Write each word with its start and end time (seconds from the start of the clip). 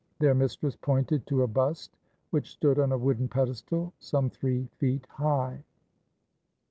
Their 0.17 0.33
mistress 0.33 0.75
pointed 0.75 1.27
to 1.27 1.43
a 1.43 1.47
bust 1.47 1.95
which 2.31 2.49
stood 2.49 2.79
on 2.79 2.91
a 2.91 2.97
wooden 2.97 3.27
pedestal 3.27 3.93
some 3.99 4.31
three 4.31 4.67
feet 4.79 5.05
high. 5.11 5.63